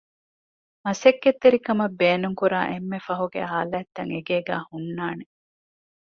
މަސައްކަތްތެރިކަމަށް 0.83 1.97
ބޭނުންކުރާ 1.99 2.59
އެންމެ 2.71 2.99
ފަހުގެ 3.07 3.41
އާލާތްތައް 3.51 4.11
އެގޭގައި 4.13 4.65
ހުންނާނެ 4.69 5.25